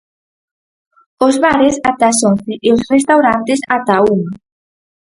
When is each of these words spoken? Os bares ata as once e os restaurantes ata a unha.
Os 1.25 1.35
bares 1.43 1.75
ata 1.89 2.05
as 2.11 2.19
once 2.31 2.53
e 2.65 2.67
os 2.75 2.81
restaurantes 2.95 3.59
ata 3.77 3.91
a 3.97 4.03
unha. 4.15 4.31